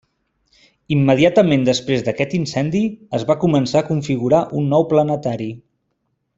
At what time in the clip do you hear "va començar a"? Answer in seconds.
3.33-3.89